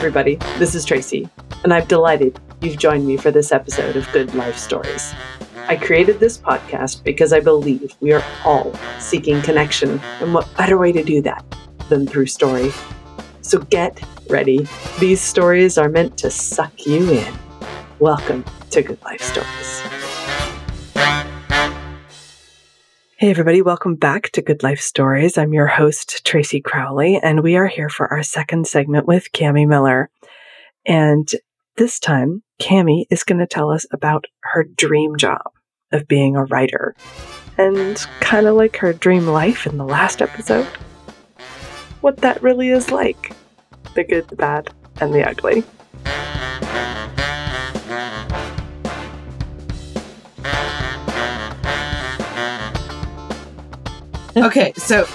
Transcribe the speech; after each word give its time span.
everybody. 0.00 0.36
This 0.58 0.74
is 0.74 0.86
Tracy, 0.86 1.28
and 1.62 1.74
I'm 1.74 1.84
delighted 1.84 2.40
you've 2.62 2.78
joined 2.78 3.06
me 3.06 3.18
for 3.18 3.30
this 3.30 3.52
episode 3.52 3.96
of 3.96 4.10
Good 4.12 4.34
Life 4.34 4.56
Stories. 4.56 5.12
I 5.68 5.76
created 5.76 6.18
this 6.18 6.38
podcast 6.38 7.04
because 7.04 7.34
I 7.34 7.40
believe 7.40 7.94
we 8.00 8.14
are 8.14 8.24
all 8.42 8.72
seeking 8.98 9.42
connection, 9.42 10.00
and 10.22 10.32
what 10.32 10.48
better 10.56 10.78
way 10.78 10.90
to 10.92 11.04
do 11.04 11.20
that 11.20 11.44
than 11.90 12.06
through 12.06 12.28
story? 12.28 12.72
So 13.42 13.58
get 13.58 14.02
ready. 14.30 14.66
These 15.00 15.20
stories 15.20 15.76
are 15.76 15.90
meant 15.90 16.16
to 16.16 16.30
suck 16.30 16.86
you 16.86 17.12
in. 17.12 17.34
Welcome 17.98 18.46
to 18.70 18.80
Good 18.80 19.02
Life 19.04 19.20
Stories. 19.20 19.99
Hey, 23.20 23.28
everybody, 23.28 23.60
welcome 23.60 23.96
back 23.96 24.30
to 24.30 24.40
Good 24.40 24.62
Life 24.62 24.80
Stories. 24.80 25.36
I'm 25.36 25.52
your 25.52 25.66
host, 25.66 26.24
Tracy 26.24 26.58
Crowley, 26.62 27.20
and 27.22 27.42
we 27.42 27.54
are 27.54 27.66
here 27.66 27.90
for 27.90 28.10
our 28.10 28.22
second 28.22 28.66
segment 28.66 29.06
with 29.06 29.30
Kami 29.32 29.66
Miller. 29.66 30.08
And 30.86 31.30
this 31.76 32.00
time, 32.00 32.42
Kami 32.58 33.06
is 33.10 33.22
going 33.22 33.40
to 33.40 33.46
tell 33.46 33.70
us 33.70 33.84
about 33.92 34.24
her 34.44 34.64
dream 34.64 35.18
job 35.18 35.42
of 35.92 36.08
being 36.08 36.34
a 36.34 36.46
writer 36.46 36.96
and 37.58 37.98
kind 38.20 38.46
of 38.46 38.56
like 38.56 38.76
her 38.76 38.94
dream 38.94 39.26
life 39.26 39.66
in 39.66 39.76
the 39.76 39.84
last 39.84 40.22
episode. 40.22 40.64
What 42.00 42.16
that 42.22 42.42
really 42.42 42.70
is 42.70 42.90
like 42.90 43.36
the 43.94 44.02
good, 44.02 44.28
the 44.28 44.36
bad, 44.36 44.70
and 45.02 45.12
the 45.12 45.28
ugly. 45.28 45.62
okay, 54.36 54.72
so 54.76 55.06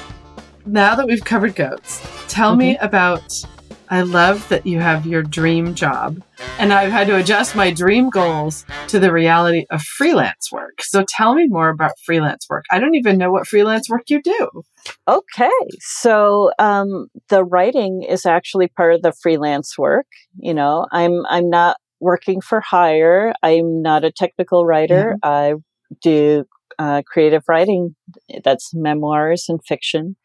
now 0.65 0.95
that 0.95 1.07
we've 1.07 1.23
covered 1.23 1.55
goats, 1.55 2.01
tell 2.27 2.51
mm-hmm. 2.51 2.59
me 2.59 2.77
about. 2.77 3.45
I 3.87 4.01
love 4.01 4.49
that 4.49 4.65
you 4.65 4.79
have 4.79 5.05
your 5.05 5.21
dream 5.21 5.75
job, 5.75 6.23
and 6.57 6.73
I've 6.73 6.91
had 6.91 7.05
to 7.05 7.17
adjust 7.17 7.55
my 7.55 7.69
dream 7.69 8.09
goals 8.09 8.65
to 8.87 8.97
the 8.97 9.11
reality 9.11 9.67
of 9.69 9.83
freelance 9.83 10.51
work. 10.51 10.81
So 10.81 11.05
tell 11.07 11.35
me 11.35 11.45
more 11.45 11.69
about 11.69 11.91
freelance 12.03 12.47
work. 12.49 12.65
I 12.71 12.79
don't 12.79 12.95
even 12.95 13.19
know 13.19 13.31
what 13.31 13.45
freelance 13.47 13.87
work 13.87 14.09
you 14.09 14.23
do. 14.23 14.63
Okay, 15.07 15.51
so 15.79 16.51
um, 16.57 17.09
the 17.29 17.43
writing 17.43 18.01
is 18.01 18.25
actually 18.25 18.69
part 18.69 18.95
of 18.95 19.03
the 19.03 19.13
freelance 19.21 19.77
work. 19.77 20.07
You 20.39 20.55
know, 20.55 20.87
I'm 20.91 21.23
I'm 21.27 21.51
not 21.51 21.77
working 21.99 22.41
for 22.41 22.61
hire. 22.61 23.33
I'm 23.43 23.83
not 23.83 24.03
a 24.03 24.11
technical 24.11 24.65
writer. 24.65 25.15
Mm-hmm. 25.23 25.29
I 25.29 25.53
do 26.01 26.45
uh, 26.79 27.01
creative 27.05 27.43
writing. 27.47 27.95
That's 28.43 28.73
memoirs 28.73 29.45
and 29.49 29.59
fiction. 29.65 30.15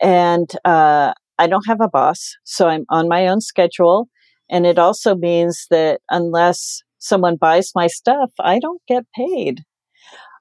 And 0.00 0.50
uh, 0.64 1.14
I 1.38 1.46
don't 1.46 1.66
have 1.66 1.80
a 1.80 1.88
boss, 1.88 2.36
so 2.44 2.68
I'm 2.68 2.84
on 2.88 3.08
my 3.08 3.26
own 3.26 3.40
schedule. 3.40 4.08
And 4.50 4.66
it 4.66 4.78
also 4.78 5.14
means 5.14 5.66
that 5.70 6.00
unless 6.10 6.82
someone 6.98 7.36
buys 7.36 7.72
my 7.74 7.86
stuff, 7.86 8.30
I 8.38 8.58
don't 8.58 8.82
get 8.86 9.04
paid. 9.16 9.62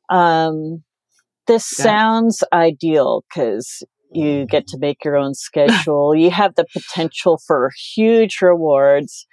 Um, 0.10 0.84
this 1.48 1.74
yeah. 1.78 1.84
sounds 1.84 2.44
ideal 2.54 3.24
because 3.30 3.84
you 4.12 4.46
get 4.46 4.68
to 4.68 4.78
make 4.78 5.04
your 5.04 5.18
own 5.18 5.34
schedule. 5.48 6.16
you 6.16 6.30
have 6.30 6.56
the 6.56 6.66
potential 6.74 7.40
for 7.46 7.72
huge 7.96 8.40
rewards. 8.42 9.26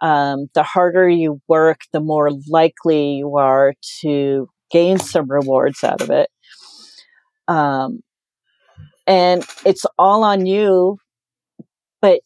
Um, 0.00 0.46
the 0.54 0.64
harder 0.64 1.08
you 1.08 1.40
work, 1.46 1.82
the 1.92 2.00
more 2.00 2.30
likely 2.48 3.12
you 3.12 3.36
are 3.36 3.74
to 4.00 4.48
gain 4.72 4.98
some 4.98 5.30
rewards 5.30 5.84
out 5.84 6.00
of 6.00 6.10
it. 6.10 6.28
Um, 7.46 8.00
and 9.06 9.44
it's 9.66 9.84
all 9.98 10.24
on 10.24 10.46
you, 10.46 10.98
but 12.00 12.20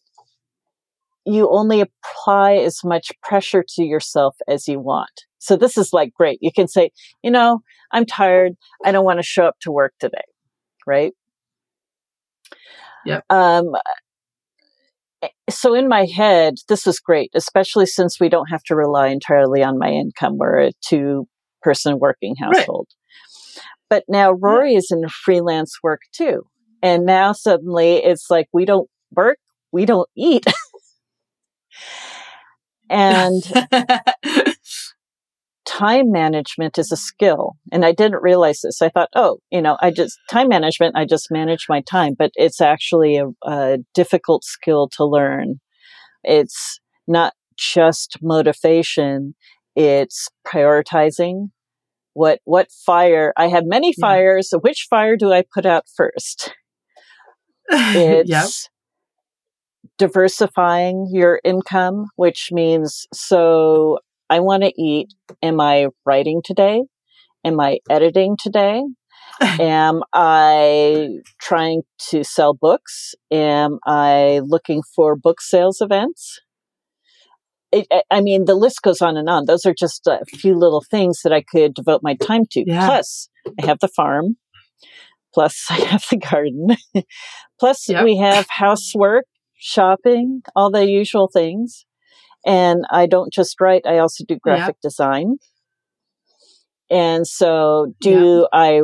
you 1.24 1.48
only 1.50 1.80
apply 1.82 2.54
as 2.54 2.80
much 2.84 3.10
pressure 3.22 3.64
to 3.74 3.82
yourself 3.82 4.36
as 4.48 4.68
you 4.68 4.78
want. 4.78 5.10
So 5.38 5.56
this 5.56 5.76
is 5.76 5.92
like 5.92 6.12
great. 6.14 6.38
You 6.40 6.52
can 6.52 6.68
say, 6.68 6.90
you 7.22 7.30
know, 7.30 7.60
I'm 7.92 8.06
tired. 8.06 8.52
I 8.84 8.92
don't 8.92 9.04
want 9.04 9.18
to 9.18 9.24
show 9.24 9.46
up 9.46 9.56
to 9.60 9.72
work 9.72 9.94
today. 9.98 10.18
Right. 10.86 11.12
Yeah. 13.04 13.20
Um, 13.30 13.74
eh, 15.22 15.28
so 15.48 15.74
in 15.74 15.88
my 15.88 16.04
head, 16.04 16.54
this 16.68 16.86
was 16.86 16.98
great, 17.00 17.30
especially 17.34 17.86
since 17.86 18.20
we 18.20 18.28
don't 18.28 18.50
have 18.50 18.62
to 18.64 18.76
rely 18.76 19.08
entirely 19.08 19.62
on 19.62 19.78
my 19.78 19.88
income. 19.88 20.36
We're 20.38 20.60
a 20.60 20.72
two 20.84 21.26
person 21.66 21.98
working 21.98 22.36
household. 22.40 22.86
Right. 23.56 23.64
But 23.90 24.04
now 24.08 24.32
Rory 24.32 24.72
yeah. 24.72 24.78
is 24.78 24.90
in 24.92 25.08
freelance 25.08 25.78
work 25.82 26.02
too. 26.12 26.44
And 26.80 27.04
now 27.04 27.32
suddenly 27.32 27.96
it's 27.96 28.30
like 28.30 28.46
we 28.52 28.64
don't 28.64 28.88
work, 29.10 29.38
we 29.72 29.84
don't 29.84 30.08
eat. 30.16 30.44
and 32.88 33.42
time 35.66 36.12
management 36.12 36.78
is 36.78 36.92
a 36.92 36.96
skill. 36.96 37.56
And 37.72 37.84
I 37.84 37.90
didn't 37.90 38.22
realize 38.22 38.60
this. 38.62 38.80
I 38.80 38.88
thought, 38.88 39.08
oh, 39.16 39.38
you 39.50 39.60
know, 39.60 39.76
I 39.82 39.90
just, 39.90 40.16
time 40.30 40.48
management, 40.48 40.96
I 40.96 41.04
just 41.04 41.32
manage 41.32 41.66
my 41.68 41.80
time, 41.80 42.14
but 42.16 42.30
it's 42.36 42.60
actually 42.60 43.16
a, 43.16 43.26
a 43.42 43.78
difficult 43.92 44.44
skill 44.44 44.88
to 44.92 45.04
learn. 45.04 45.60
It's 46.22 46.78
not 47.08 47.32
just 47.56 48.18
motivation, 48.22 49.34
it's 49.74 50.28
prioritizing 50.46 51.50
what 52.16 52.40
what 52.44 52.72
fire 52.72 53.32
i 53.36 53.46
have 53.46 53.64
many 53.66 53.92
fires 53.92 54.48
yeah. 54.50 54.58
which 54.62 54.86
fire 54.88 55.16
do 55.16 55.32
i 55.32 55.42
put 55.54 55.66
out 55.66 55.84
first? 55.94 56.52
It's 57.68 58.30
yep. 58.30 58.46
diversifying 59.98 61.08
your 61.12 61.40
income 61.44 62.06
which 62.14 62.50
means 62.52 63.06
so 63.12 63.98
i 64.30 64.38
want 64.38 64.62
to 64.62 64.72
eat 64.80 65.08
am 65.42 65.60
i 65.60 65.88
writing 66.06 66.40
today? 66.44 66.84
Am 67.44 67.60
i 67.60 67.78
editing 67.90 68.36
today? 68.40 68.82
Am 69.60 70.02
i 70.14 71.08
trying 71.40 71.82
to 72.10 72.24
sell 72.24 72.54
books? 72.54 73.14
Am 73.30 73.78
i 73.84 74.40
looking 74.44 74.82
for 74.94 75.16
book 75.16 75.40
sales 75.42 75.80
events 75.80 76.40
it, 77.72 77.86
I 78.10 78.20
mean, 78.20 78.44
the 78.44 78.54
list 78.54 78.82
goes 78.82 79.02
on 79.02 79.16
and 79.16 79.28
on. 79.28 79.44
Those 79.46 79.66
are 79.66 79.74
just 79.74 80.06
a 80.06 80.24
few 80.26 80.54
little 80.54 80.82
things 80.88 81.20
that 81.22 81.32
I 81.32 81.42
could 81.42 81.74
devote 81.74 82.00
my 82.02 82.14
time 82.14 82.44
to. 82.52 82.64
Yeah. 82.66 82.86
Plus, 82.86 83.28
I 83.60 83.66
have 83.66 83.78
the 83.80 83.88
farm. 83.88 84.36
Plus, 85.34 85.66
I 85.70 85.80
have 85.80 86.04
the 86.10 86.16
garden. 86.16 86.76
Plus, 87.60 87.88
yep. 87.88 88.04
we 88.04 88.16
have 88.18 88.46
housework, 88.48 89.24
shopping, 89.56 90.42
all 90.54 90.70
the 90.70 90.86
usual 90.86 91.28
things. 91.32 91.84
And 92.44 92.84
I 92.90 93.06
don't 93.06 93.32
just 93.32 93.60
write, 93.60 93.82
I 93.86 93.98
also 93.98 94.24
do 94.26 94.36
graphic 94.40 94.76
yep. 94.76 94.80
design. 94.82 95.36
And 96.88 97.26
so, 97.26 97.94
do 98.00 98.40
yep. 98.42 98.48
I 98.52 98.82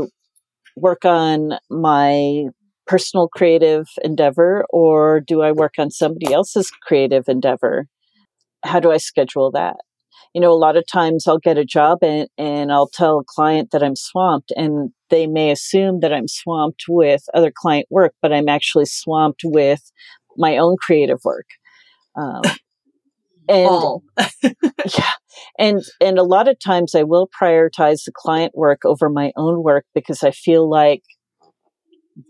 work 0.76 1.04
on 1.04 1.52
my 1.70 2.46
personal 2.86 3.28
creative 3.28 3.86
endeavor 4.02 4.64
or 4.70 5.20
do 5.20 5.42
I 5.42 5.52
work 5.52 5.74
on 5.78 5.90
somebody 5.90 6.32
else's 6.32 6.70
creative 6.70 7.28
endeavor? 7.28 7.86
How 8.64 8.80
do 8.80 8.90
I 8.90 8.96
schedule 8.96 9.50
that? 9.52 9.76
You 10.34 10.40
know, 10.40 10.52
a 10.52 10.54
lot 10.54 10.76
of 10.76 10.86
times 10.86 11.26
I'll 11.26 11.38
get 11.38 11.58
a 11.58 11.64
job 11.64 11.98
and, 12.02 12.28
and 12.38 12.72
I'll 12.72 12.88
tell 12.88 13.18
a 13.18 13.24
client 13.24 13.70
that 13.72 13.82
I'm 13.82 13.96
swamped 13.96 14.52
and 14.56 14.90
they 15.10 15.26
may 15.26 15.50
assume 15.50 16.00
that 16.00 16.12
I'm 16.12 16.28
swamped 16.28 16.84
with 16.88 17.22
other 17.34 17.52
client 17.54 17.86
work, 17.90 18.14
but 18.22 18.32
I'm 18.32 18.48
actually 18.48 18.86
swamped 18.86 19.42
with 19.44 19.92
my 20.36 20.56
own 20.56 20.76
creative 20.80 21.18
work. 21.24 21.46
Um, 22.16 22.42
and 23.48 24.00
yeah, 24.96 25.12
and 25.58 25.82
and 26.00 26.18
a 26.18 26.22
lot 26.22 26.48
of 26.48 26.58
times 26.58 26.94
I 26.94 27.02
will 27.02 27.28
prioritize 27.28 28.04
the 28.04 28.12
client 28.14 28.52
work 28.54 28.84
over 28.84 29.08
my 29.08 29.32
own 29.36 29.62
work 29.62 29.84
because 29.94 30.22
I 30.22 30.30
feel 30.30 30.68
like 30.68 31.02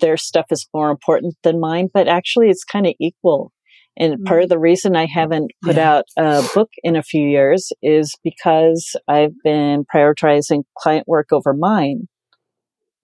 their 0.00 0.16
stuff 0.16 0.46
is 0.50 0.68
more 0.72 0.90
important 0.90 1.34
than 1.42 1.60
mine. 1.60 1.88
But 1.92 2.08
actually, 2.08 2.50
it's 2.50 2.64
kind 2.64 2.86
of 2.86 2.94
equal. 3.00 3.52
And 3.96 4.14
mm-hmm. 4.14 4.24
part 4.24 4.42
of 4.42 4.48
the 4.48 4.58
reason 4.58 4.96
I 4.96 5.06
haven't 5.06 5.52
put 5.62 5.76
yeah. 5.76 5.92
out 5.92 6.04
a 6.16 6.42
book 6.54 6.70
in 6.82 6.96
a 6.96 7.02
few 7.02 7.28
years 7.28 7.72
is 7.82 8.14
because 8.24 8.96
I've 9.06 9.34
been 9.44 9.84
prioritizing 9.94 10.64
client 10.78 11.06
work 11.06 11.28
over 11.32 11.52
mine, 11.52 12.08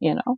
you 0.00 0.14
know. 0.14 0.36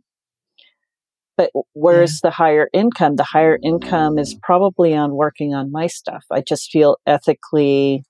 But 1.37 1.51
where's 1.73 2.15
yeah. 2.15 2.29
the 2.29 2.31
higher 2.31 2.69
income? 2.73 3.15
The 3.15 3.23
higher 3.23 3.57
income 3.63 4.19
is 4.19 4.35
probably 4.43 4.93
on 4.93 5.15
working 5.15 5.53
on 5.55 5.71
my 5.71 5.87
stuff. 5.87 6.23
I 6.29 6.43
just 6.47 6.69
feel 6.69 6.97
ethically 7.07 8.03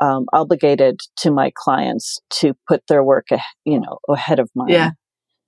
um, 0.00 0.26
obligated 0.32 1.00
to 1.18 1.30
my 1.30 1.52
clients 1.54 2.18
to 2.40 2.54
put 2.68 2.82
their 2.88 3.04
work, 3.04 3.28
you 3.64 3.80
know, 3.80 3.98
ahead 4.08 4.40
of 4.40 4.50
mine. 4.54 4.70
Yeah. 4.70 4.90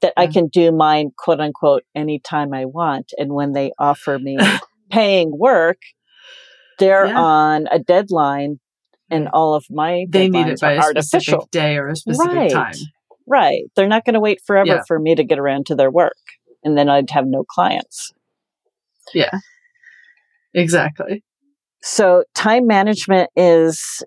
That. 0.00 0.12
I 0.16 0.28
can 0.28 0.48
do 0.48 0.70
mine, 0.70 1.10
quote 1.18 1.40
unquote, 1.40 1.82
anytime 1.94 2.54
I 2.54 2.66
want. 2.66 3.12
And 3.18 3.32
when 3.32 3.52
they 3.52 3.72
offer 3.78 4.18
me 4.18 4.38
paying 4.90 5.36
work, 5.36 5.78
they're 6.78 7.06
yeah. 7.06 7.20
on 7.20 7.66
a 7.70 7.78
deadline 7.78 8.58
and 9.10 9.26
mm. 9.26 9.30
all 9.32 9.54
of 9.54 9.64
my 9.70 10.06
they 10.08 10.28
need 10.28 10.46
it 10.46 10.60
by 10.60 10.72
a 10.72 10.78
artificial. 10.78 11.20
specific 11.20 11.50
day 11.50 11.76
or 11.76 11.88
a 11.88 11.96
specific 11.96 12.32
right. 12.32 12.50
time 12.50 12.74
right 13.26 13.62
they're 13.76 13.88
not 13.88 14.04
going 14.04 14.14
to 14.14 14.20
wait 14.20 14.40
forever 14.46 14.66
yeah. 14.66 14.82
for 14.86 14.98
me 14.98 15.14
to 15.14 15.24
get 15.24 15.38
around 15.38 15.66
to 15.66 15.74
their 15.74 15.90
work 15.90 16.16
and 16.62 16.76
then 16.76 16.88
i'd 16.88 17.10
have 17.10 17.26
no 17.26 17.44
clients 17.44 18.12
yeah 19.12 19.38
exactly 20.54 21.22
So 21.86 22.24
time 22.34 22.66
management 22.66 23.28
is, 23.36 24.02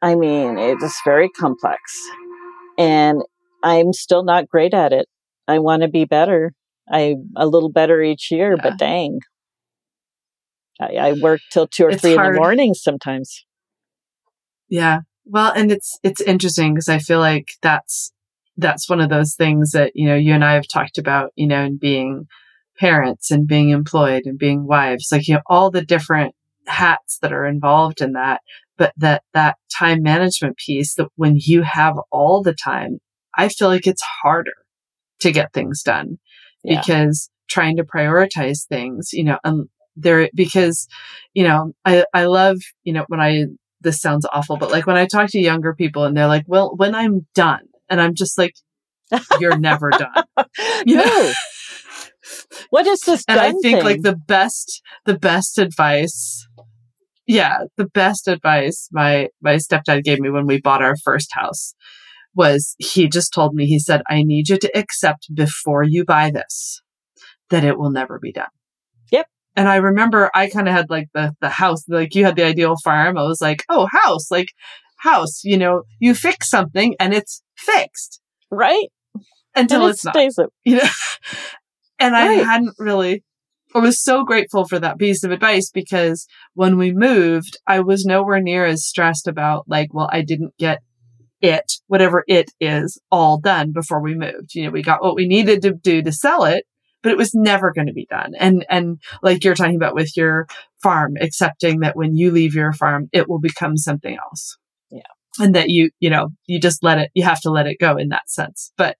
I 0.00 0.14
mean, 0.14 0.56
it's 0.56 1.02
very 1.04 1.28
complex 1.28 1.78
and 2.78 3.20
I'm 3.62 3.92
still 3.92 4.24
not 4.24 4.48
great 4.48 4.72
at 4.72 4.94
it. 4.94 5.06
I 5.46 5.58
want 5.58 5.82
to 5.82 5.88
be 5.88 6.06
better. 6.06 6.54
I'm 6.90 7.28
a 7.36 7.46
little 7.46 7.70
better 7.70 8.00
each 8.00 8.30
year, 8.30 8.54
yeah. 8.56 8.62
but 8.62 8.78
dang. 8.78 9.20
I, 10.80 10.96
I, 10.96 11.12
work 11.12 11.40
till 11.52 11.66
two 11.66 11.84
or 11.84 11.90
it's 11.90 12.02
three 12.02 12.14
hard. 12.14 12.28
in 12.28 12.32
the 12.34 12.40
morning 12.40 12.74
sometimes. 12.74 13.44
Yeah. 14.68 15.00
Well, 15.24 15.52
and 15.52 15.70
it's, 15.70 15.98
it's 16.02 16.20
interesting 16.20 16.74
because 16.74 16.88
I 16.88 16.98
feel 16.98 17.20
like 17.20 17.48
that's, 17.62 18.12
that's 18.56 18.88
one 18.88 19.00
of 19.00 19.10
those 19.10 19.34
things 19.34 19.70
that, 19.72 19.92
you 19.94 20.06
know, 20.06 20.16
you 20.16 20.32
and 20.32 20.44
I 20.44 20.54
have 20.54 20.68
talked 20.68 20.98
about, 20.98 21.30
you 21.36 21.46
know, 21.46 21.62
in 21.64 21.78
being 21.78 22.26
parents 22.78 23.30
and 23.30 23.46
being 23.46 23.70
employed 23.70 24.22
and 24.24 24.38
being 24.38 24.66
wives, 24.66 25.08
like, 25.12 25.28
you 25.28 25.34
know, 25.34 25.42
all 25.46 25.70
the 25.70 25.84
different 25.84 26.34
hats 26.66 27.18
that 27.22 27.32
are 27.32 27.46
involved 27.46 28.00
in 28.00 28.12
that. 28.12 28.40
But 28.76 28.92
that, 28.96 29.22
that 29.32 29.56
time 29.76 30.02
management 30.02 30.56
piece 30.56 30.94
that 30.96 31.08
when 31.14 31.36
you 31.38 31.62
have 31.62 31.94
all 32.10 32.42
the 32.42 32.54
time, 32.54 32.98
I 33.36 33.48
feel 33.48 33.68
like 33.68 33.86
it's 33.86 34.02
harder 34.22 34.52
to 35.20 35.32
get 35.32 35.52
things 35.52 35.82
done 35.82 36.18
yeah. 36.62 36.80
because 36.80 37.30
trying 37.48 37.76
to 37.76 37.84
prioritize 37.84 38.66
things, 38.68 39.10
you 39.12 39.24
know, 39.24 39.38
um, 39.44 39.68
there, 39.96 40.28
because, 40.34 40.88
you 41.34 41.44
know, 41.44 41.72
I, 41.84 42.04
I 42.12 42.26
love, 42.26 42.58
you 42.82 42.92
know, 42.92 43.04
when 43.08 43.20
I, 43.20 43.44
this 43.80 44.00
sounds 44.00 44.26
awful, 44.32 44.56
but 44.56 44.70
like 44.70 44.86
when 44.86 44.96
I 44.96 45.06
talk 45.06 45.30
to 45.30 45.38
younger 45.38 45.74
people 45.74 46.04
and 46.04 46.16
they're 46.16 46.26
like, 46.26 46.44
well, 46.46 46.74
when 46.76 46.94
I'm 46.94 47.26
done 47.34 47.68
and 47.88 48.00
I'm 48.00 48.14
just 48.14 48.38
like, 48.38 48.54
you're 49.40 49.58
never 49.58 49.90
done. 49.98 50.24
You 50.86 50.96
no. 50.96 51.04
Know? 51.04 51.32
What 52.70 52.86
is 52.86 53.00
this? 53.00 53.24
And 53.28 53.40
I 53.40 53.50
think 53.50 53.62
thing? 53.62 53.84
like 53.84 54.02
the 54.02 54.16
best, 54.16 54.82
the 55.04 55.18
best 55.18 55.58
advice. 55.58 56.46
Yeah, 57.26 57.64
the 57.76 57.86
best 57.86 58.28
advice 58.28 58.88
my 58.92 59.28
my 59.40 59.54
stepdad 59.56 60.04
gave 60.04 60.20
me 60.20 60.30
when 60.30 60.46
we 60.46 60.60
bought 60.60 60.82
our 60.82 60.96
first 60.96 61.30
house 61.32 61.74
was 62.34 62.74
he 62.78 63.08
just 63.08 63.32
told 63.32 63.54
me 63.54 63.66
he 63.66 63.78
said 63.78 64.02
I 64.08 64.22
need 64.22 64.48
you 64.48 64.58
to 64.58 64.78
accept 64.78 65.28
before 65.34 65.82
you 65.82 66.04
buy 66.04 66.30
this 66.30 66.82
that 67.50 67.64
it 67.64 67.78
will 67.78 67.90
never 67.90 68.18
be 68.18 68.32
done. 68.32 68.46
And 69.56 69.68
I 69.68 69.76
remember 69.76 70.30
I 70.34 70.48
kind 70.50 70.68
of 70.68 70.74
had 70.74 70.90
like 70.90 71.08
the 71.14 71.34
the 71.40 71.48
house 71.48 71.84
like 71.88 72.14
you 72.14 72.24
had 72.24 72.36
the 72.36 72.44
ideal 72.44 72.74
farm. 72.82 73.16
I 73.16 73.22
was 73.22 73.40
like, 73.40 73.64
"Oh, 73.68 73.88
house, 73.90 74.30
like 74.30 74.52
house, 74.98 75.44
you 75.44 75.56
know, 75.56 75.82
you 76.00 76.14
fix 76.14 76.50
something 76.50 76.94
and 76.98 77.14
it's 77.14 77.42
fixed." 77.56 78.20
Right? 78.50 78.88
Until 79.54 79.86
it's 79.86 80.04
not. 80.04 80.16
It. 80.16 80.34
You 80.64 80.76
know? 80.78 80.88
And 82.00 82.12
right. 82.12 82.40
I 82.40 82.42
hadn't 82.42 82.74
really, 82.78 83.22
I 83.74 83.78
was 83.78 84.02
so 84.02 84.24
grateful 84.24 84.66
for 84.66 84.78
that 84.80 84.98
piece 84.98 85.22
of 85.22 85.30
advice 85.30 85.70
because 85.70 86.26
when 86.54 86.76
we 86.76 86.92
moved, 86.92 87.56
I 87.66 87.80
was 87.80 88.04
nowhere 88.04 88.40
near 88.40 88.66
as 88.66 88.84
stressed 88.84 89.28
about 89.28 89.64
like, 89.68 89.94
well, 89.94 90.08
I 90.12 90.22
didn't 90.22 90.54
get 90.58 90.80
it, 91.40 91.74
whatever 91.86 92.24
it 92.26 92.50
is, 92.60 93.00
all 93.10 93.38
done 93.38 93.72
before 93.72 94.02
we 94.02 94.14
moved. 94.14 94.54
You 94.54 94.64
know, 94.64 94.70
we 94.70 94.82
got 94.82 95.02
what 95.02 95.14
we 95.14 95.26
needed 95.28 95.62
to 95.62 95.72
do 95.72 96.02
to 96.02 96.12
sell 96.12 96.44
it, 96.44 96.64
but 97.04 97.12
it 97.12 97.18
was 97.18 97.34
never 97.34 97.72
going 97.72 97.86
to 97.86 97.92
be 97.92 98.06
done. 98.10 98.32
And, 98.40 98.64
and 98.70 98.98
like 99.22 99.44
you're 99.44 99.54
talking 99.54 99.76
about 99.76 99.94
with 99.94 100.16
your 100.16 100.46
farm, 100.82 101.14
accepting 101.20 101.80
that 101.80 101.96
when 101.96 102.16
you 102.16 102.30
leave 102.30 102.54
your 102.54 102.72
farm, 102.72 103.08
it 103.12 103.28
will 103.28 103.38
become 103.38 103.76
something 103.76 104.16
else. 104.16 104.56
Yeah. 104.90 105.02
And 105.38 105.54
that 105.54 105.68
you, 105.68 105.90
you 106.00 106.08
know, 106.08 106.30
you 106.46 106.58
just 106.58 106.82
let 106.82 106.98
it, 106.98 107.10
you 107.14 107.22
have 107.22 107.42
to 107.42 107.50
let 107.50 107.66
it 107.66 107.76
go 107.78 107.96
in 107.98 108.08
that 108.08 108.30
sense. 108.30 108.72
But 108.78 108.96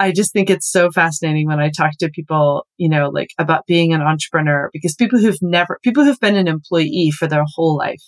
I 0.00 0.10
just 0.10 0.32
think 0.32 0.50
it's 0.50 0.70
so 0.70 0.90
fascinating 0.90 1.46
when 1.46 1.60
I 1.60 1.70
talk 1.70 1.92
to 2.00 2.10
people, 2.10 2.66
you 2.76 2.88
know, 2.88 3.08
like 3.08 3.28
about 3.38 3.66
being 3.66 3.92
an 3.92 4.02
entrepreneur 4.02 4.68
because 4.72 4.96
people 4.96 5.20
who've 5.20 5.40
never, 5.40 5.78
people 5.84 6.04
who've 6.04 6.18
been 6.18 6.36
an 6.36 6.48
employee 6.48 7.12
for 7.16 7.28
their 7.28 7.44
whole 7.54 7.76
life 7.76 8.02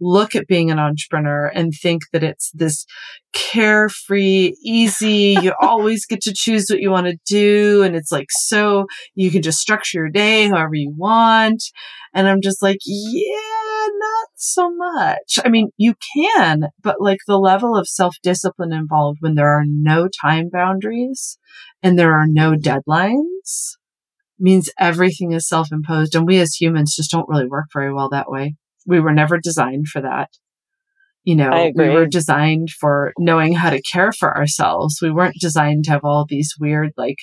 look 0.00 0.34
at 0.34 0.46
being 0.46 0.70
an 0.70 0.78
entrepreneur 0.78 1.46
and 1.46 1.72
think 1.72 2.02
that 2.12 2.22
it's 2.22 2.50
this 2.52 2.84
carefree, 3.32 4.54
easy, 4.64 5.36
you 5.42 5.52
always 5.60 6.06
get 6.06 6.20
to 6.22 6.32
choose 6.34 6.66
what 6.68 6.80
you 6.80 6.90
want 6.90 7.06
to 7.06 7.18
do. 7.26 7.82
And 7.82 7.94
it's 7.96 8.12
like, 8.12 8.28
so 8.30 8.86
you 9.14 9.30
can 9.30 9.42
just 9.42 9.58
structure 9.58 9.98
your 9.98 10.08
day 10.08 10.48
however 10.48 10.74
you 10.74 10.92
want. 10.96 11.62
And 12.14 12.26
I'm 12.28 12.40
just 12.40 12.62
like, 12.62 12.78
yeah, 12.84 13.86
not 13.98 14.28
so 14.36 14.74
much. 14.74 15.38
I 15.44 15.48
mean, 15.48 15.70
you 15.76 15.94
can, 16.14 16.68
but 16.82 17.00
like 17.00 17.18
the 17.26 17.38
level 17.38 17.76
of 17.76 17.88
self 17.88 18.16
discipline 18.22 18.72
involved 18.72 19.18
when 19.20 19.34
there 19.34 19.50
are 19.50 19.64
no 19.66 20.08
time 20.08 20.48
boundaries 20.50 21.38
and 21.82 21.98
there 21.98 22.14
are 22.14 22.26
no 22.26 22.54
deadlines 22.54 23.76
means 24.38 24.70
everything 24.78 25.32
is 25.32 25.48
self 25.48 25.68
imposed. 25.72 26.14
And 26.14 26.26
we 26.26 26.38
as 26.38 26.54
humans 26.54 26.94
just 26.96 27.10
don't 27.10 27.28
really 27.28 27.48
work 27.48 27.66
very 27.72 27.92
well 27.92 28.08
that 28.10 28.30
way. 28.30 28.54
We 28.88 29.00
were 29.00 29.12
never 29.12 29.38
designed 29.38 29.86
for 29.88 30.00
that. 30.00 30.30
You 31.24 31.36
know, 31.36 31.70
we 31.74 31.90
were 31.90 32.06
designed 32.06 32.70
for 32.70 33.12
knowing 33.18 33.52
how 33.52 33.68
to 33.68 33.82
care 33.82 34.12
for 34.12 34.34
ourselves. 34.34 34.98
We 35.02 35.10
weren't 35.10 35.36
designed 35.38 35.84
to 35.84 35.90
have 35.90 36.04
all 36.04 36.24
these 36.26 36.54
weird, 36.58 36.92
like, 36.96 37.18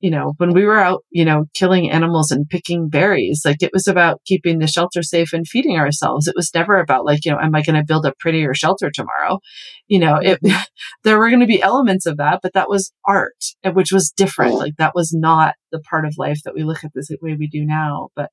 you 0.00 0.10
know, 0.10 0.32
when 0.38 0.54
we 0.54 0.64
were 0.64 0.78
out, 0.78 1.04
you 1.10 1.26
know, 1.26 1.44
killing 1.54 1.90
animals 1.90 2.30
and 2.30 2.48
picking 2.48 2.88
berries, 2.88 3.42
like 3.44 3.62
it 3.62 3.72
was 3.72 3.86
about 3.86 4.22
keeping 4.24 4.60
the 4.60 4.66
shelter 4.66 5.02
safe 5.02 5.34
and 5.34 5.46
feeding 5.46 5.76
ourselves. 5.76 6.26
It 6.26 6.36
was 6.36 6.54
never 6.54 6.78
about 6.78 7.04
like, 7.04 7.24
you 7.26 7.32
know, 7.32 7.38
am 7.38 7.54
I 7.54 7.62
going 7.62 7.76
to 7.76 7.84
build 7.84 8.06
a 8.06 8.14
prettier 8.18 8.54
shelter 8.54 8.90
tomorrow? 8.90 9.40
You 9.88 9.98
know, 9.98 10.16
it, 10.16 10.40
mm-hmm. 10.42 10.62
there 11.04 11.18
were 11.18 11.28
going 11.28 11.40
to 11.40 11.46
be 11.46 11.60
elements 11.60 12.06
of 12.06 12.16
that, 12.16 12.40
but 12.42 12.54
that 12.54 12.70
was 12.70 12.92
art, 13.04 13.44
which 13.74 13.92
was 13.92 14.10
different. 14.16 14.54
Like 14.54 14.76
that 14.76 14.94
was 14.94 15.12
not 15.12 15.54
the 15.70 15.80
part 15.80 16.06
of 16.06 16.14
life 16.16 16.38
that 16.44 16.54
we 16.54 16.62
look 16.62 16.84
at 16.84 16.92
this 16.94 17.10
way 17.20 17.36
we 17.38 17.48
do 17.48 17.66
now. 17.66 18.08
But 18.14 18.30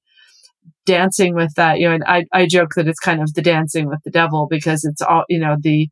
dancing 0.85 1.35
with 1.35 1.53
that, 1.55 1.79
you 1.79 1.87
know, 1.87 1.95
and 1.95 2.03
I, 2.05 2.25
I 2.31 2.47
joke 2.47 2.71
that 2.75 2.87
it's 2.87 2.99
kind 2.99 3.21
of 3.21 3.33
the 3.33 3.41
dancing 3.41 3.87
with 3.87 3.99
the 4.03 4.11
devil 4.11 4.47
because 4.49 4.83
it's 4.83 5.01
all, 5.01 5.23
you 5.29 5.39
know, 5.39 5.57
the, 5.59 5.89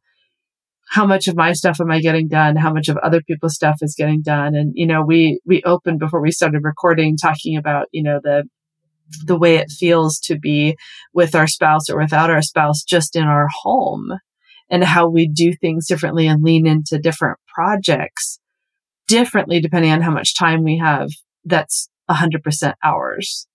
how 0.90 1.06
much 1.06 1.28
of 1.28 1.36
my 1.36 1.54
stuff 1.54 1.80
am 1.82 1.92
I 1.92 2.00
getting 2.00 2.28
done? 2.28 2.56
How 2.56 2.72
much 2.72 2.88
of 2.90 2.98
other 2.98 3.22
people's 3.22 3.56
stuff 3.56 3.78
is 3.82 3.96
getting 3.98 4.22
done? 4.22 4.54
And, 4.54 4.74
you 4.76 4.86
know, 4.86 5.04
we, 5.04 5.40
we 5.46 5.64
opened 5.64 6.00
before 6.00 6.22
we 6.22 6.32
started 6.32 6.64
recording 6.64 7.18
talking 7.18 7.58
about, 7.58 7.88
you 7.92 8.04
know, 8.04 8.20
the, 8.24 8.44
the 9.26 9.38
way 9.38 9.56
it 9.56 9.72
feels 9.72 10.20
to 10.20 10.38
be 10.38 10.76
with 11.14 11.36
our 11.36 11.48
spouse 11.48 11.90
or 11.90 11.98
without 11.98 12.30
our 12.30 12.42
spouse 12.42 12.84
just 12.84 13.16
in 13.16 13.24
our 13.24 13.48
home 13.64 14.12
and 14.70 14.84
how 14.84 15.08
we 15.08 15.28
do 15.28 15.54
things 15.54 15.88
differently 15.88 16.28
and 16.28 16.44
lean 16.44 16.66
into 16.66 17.00
different 17.00 17.38
projects 17.54 18.40
differently 19.08 19.60
depending 19.60 19.92
on 19.92 20.02
how 20.02 20.12
much 20.12 20.38
time 20.38 20.64
we 20.64 20.78
have. 20.78 21.10
That's 21.44 21.90
100% 22.10 22.74
ours. 22.84 23.48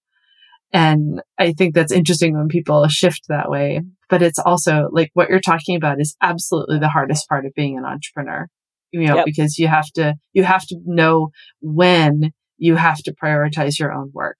And 0.72 1.22
I 1.38 1.52
think 1.52 1.74
that's 1.74 1.92
interesting 1.92 2.36
when 2.36 2.48
people 2.48 2.86
shift 2.88 3.22
that 3.28 3.50
way. 3.50 3.82
But 4.08 4.22
it's 4.22 4.38
also 4.38 4.88
like 4.92 5.10
what 5.14 5.28
you're 5.28 5.40
talking 5.40 5.76
about 5.76 6.00
is 6.00 6.16
absolutely 6.22 6.78
the 6.78 6.88
hardest 6.88 7.28
part 7.28 7.46
of 7.46 7.54
being 7.54 7.78
an 7.78 7.84
entrepreneur. 7.84 8.48
You 8.90 9.06
know, 9.06 9.16
yep. 9.16 9.26
because 9.26 9.58
you 9.58 9.68
have 9.68 9.90
to, 9.96 10.14
you 10.32 10.44
have 10.44 10.66
to 10.68 10.78
know 10.86 11.28
when 11.60 12.32
you 12.56 12.76
have 12.76 12.98
to 12.98 13.14
prioritize 13.22 13.78
your 13.78 13.92
own 13.92 14.10
work. 14.14 14.38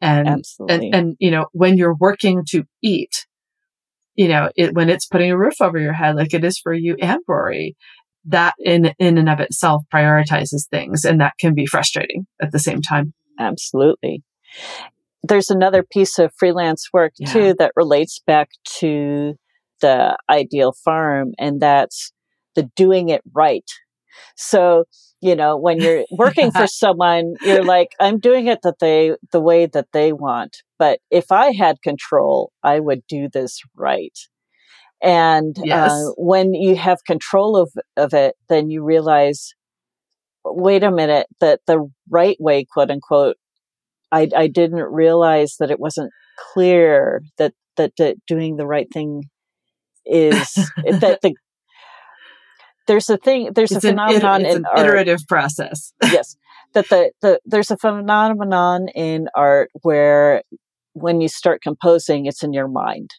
And, 0.00 0.28
absolutely. 0.28 0.86
and, 0.86 0.94
and, 0.94 1.16
you 1.20 1.30
know, 1.30 1.46
when 1.52 1.76
you're 1.76 1.94
working 1.94 2.44
to 2.48 2.64
eat, 2.82 3.26
you 4.16 4.26
know, 4.26 4.50
it, 4.56 4.74
when 4.74 4.88
it's 4.88 5.06
putting 5.06 5.30
a 5.30 5.38
roof 5.38 5.60
over 5.60 5.78
your 5.78 5.92
head, 5.92 6.16
like 6.16 6.34
it 6.34 6.44
is 6.44 6.58
for 6.58 6.74
you 6.74 6.96
and 7.00 7.20
Rory, 7.28 7.76
that 8.24 8.54
in, 8.58 8.92
in 8.98 9.18
and 9.18 9.28
of 9.28 9.38
itself 9.38 9.84
prioritizes 9.94 10.68
things. 10.68 11.04
And 11.04 11.20
that 11.20 11.34
can 11.38 11.54
be 11.54 11.66
frustrating 11.66 12.26
at 12.42 12.50
the 12.50 12.58
same 12.58 12.82
time. 12.82 13.14
Absolutely 13.38 14.24
there's 15.22 15.50
another 15.50 15.82
piece 15.82 16.18
of 16.18 16.32
freelance 16.38 16.88
work 16.92 17.12
yeah. 17.18 17.32
too 17.32 17.54
that 17.58 17.72
relates 17.76 18.20
back 18.26 18.50
to 18.78 19.34
the 19.80 20.16
ideal 20.28 20.72
farm, 20.72 21.32
and 21.38 21.60
that's 21.60 22.12
the 22.54 22.70
doing 22.76 23.08
it 23.08 23.22
right. 23.32 23.68
So, 24.36 24.84
you 25.20 25.36
know, 25.36 25.56
when 25.56 25.80
you're 25.80 26.04
working 26.10 26.50
for 26.50 26.66
someone, 26.66 27.34
you're 27.42 27.64
like, 27.64 27.90
I'm 28.00 28.18
doing 28.18 28.46
it 28.46 28.60
that 28.62 28.78
they, 28.80 29.12
the 29.32 29.40
way 29.40 29.66
that 29.66 29.88
they 29.92 30.12
want. 30.12 30.58
But 30.78 31.00
if 31.10 31.30
I 31.30 31.52
had 31.52 31.82
control, 31.82 32.52
I 32.62 32.80
would 32.80 33.06
do 33.06 33.28
this 33.32 33.60
right. 33.76 34.18
And 35.02 35.58
uh, 35.58 35.62
yes. 35.64 35.90
uh, 35.90 36.10
when 36.16 36.54
you 36.54 36.76
have 36.76 37.04
control 37.06 37.56
of, 37.56 37.72
of 37.96 38.12
it, 38.12 38.36
then 38.48 38.70
you 38.70 38.82
realize, 38.82 39.54
wait 40.44 40.82
a 40.82 40.90
minute, 40.90 41.26
that 41.40 41.60
the 41.66 41.90
right 42.10 42.36
way, 42.38 42.66
quote 42.70 42.90
unquote, 42.90 43.36
I, 44.12 44.28
I 44.36 44.46
didn't 44.48 44.92
realize 44.92 45.56
that 45.60 45.70
it 45.70 45.80
wasn't 45.80 46.12
clear 46.52 47.22
that, 47.38 47.52
that, 47.76 47.92
that 47.98 48.16
doing 48.26 48.56
the 48.56 48.66
right 48.66 48.88
thing 48.92 49.22
is 50.06 50.54
that 50.54 51.18
the 51.22 51.34
there's 52.86 53.08
a 53.08 53.16
thing 53.16 53.50
there's 53.54 53.70
it's 53.70 53.84
a 53.84 53.88
phenomenon 53.88 54.40
an, 54.40 54.46
it's 54.46 54.56
in 54.56 54.64
an 54.64 54.78
iterative 54.78 55.20
process 55.28 55.92
yes 56.04 56.36
that 56.72 56.88
the, 56.88 57.10
the 57.22 57.40
there's 57.44 57.70
a 57.70 57.76
phenomenon 57.76 58.88
in 58.94 59.28
art 59.34 59.70
where 59.82 60.42
when 60.94 61.20
you 61.20 61.28
start 61.28 61.62
composing 61.62 62.26
it's 62.26 62.42
in 62.42 62.52
your 62.52 62.68
mind 62.68 63.10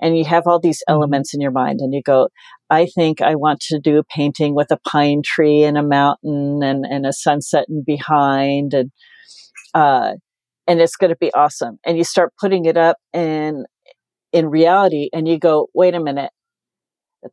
and 0.00 0.16
you 0.16 0.24
have 0.24 0.46
all 0.46 0.60
these 0.60 0.82
mm-hmm. 0.88 0.94
elements 0.94 1.34
in 1.34 1.40
your 1.40 1.50
mind 1.50 1.80
and 1.80 1.92
you 1.92 2.02
go 2.02 2.28
i 2.68 2.86
think 2.86 3.20
i 3.20 3.34
want 3.34 3.60
to 3.60 3.80
do 3.80 3.98
a 3.98 4.04
painting 4.04 4.54
with 4.54 4.70
a 4.70 4.78
pine 4.88 5.22
tree 5.24 5.64
and 5.64 5.76
a 5.76 5.82
mountain 5.82 6.60
and, 6.62 6.84
and 6.84 7.06
a 7.06 7.12
sunset 7.12 7.66
in 7.68 7.82
behind 7.84 8.74
and 8.74 8.90
uh, 9.74 10.12
and 10.66 10.80
it's 10.80 10.96
going 10.96 11.10
to 11.10 11.16
be 11.16 11.32
awesome. 11.34 11.78
And 11.84 11.96
you 11.96 12.04
start 12.04 12.32
putting 12.40 12.64
it 12.64 12.76
up 12.76 12.96
and 13.12 13.66
in 14.32 14.48
reality, 14.48 15.08
and 15.12 15.26
you 15.26 15.38
go, 15.38 15.68
wait 15.74 15.94
a 15.94 16.00
minute, 16.00 16.30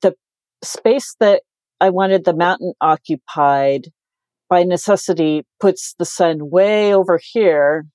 the 0.02 0.14
space 0.64 1.16
that 1.20 1.44
I 1.80 1.90
wanted 1.90 2.26
the 2.26 2.36
mountain 2.36 2.74
occupied 2.82 3.90
by 4.50 4.64
necessity 4.64 5.46
puts 5.60 5.94
the 6.00 6.06
sun 6.06 6.50
way 6.50 6.94
over 6.94 7.20
here 7.22 7.86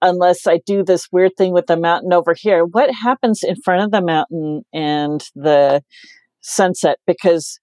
unless 0.00 0.46
I 0.46 0.60
do 0.64 0.84
this 0.84 1.08
weird 1.10 1.32
thing 1.36 1.52
with 1.52 1.66
the 1.66 1.76
mountain 1.76 2.12
over 2.12 2.34
here. 2.34 2.64
What 2.64 2.94
happens 2.94 3.42
in 3.42 3.56
front 3.64 3.82
of 3.82 3.90
the 3.90 4.02
mountain 4.02 4.62
and 4.72 5.20
the 5.34 5.82
sunset? 6.40 6.98
Because 7.06 7.58